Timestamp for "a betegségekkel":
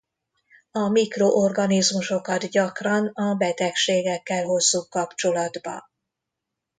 3.13-4.43